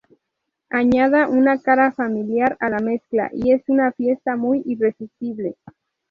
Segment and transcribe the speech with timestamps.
[0.71, 5.59] Añada una cara familiar a la mezcla, y es una fiesta muy irresistible".